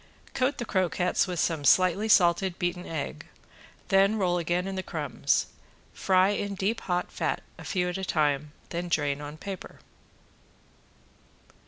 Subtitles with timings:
[0.33, 3.27] Coat the croquettes with some slightly salted beaten egg.
[3.89, 5.45] Then roll again in the crumbs.
[5.93, 9.79] Fry in deep hot fat, a few at a time, then drain on paper.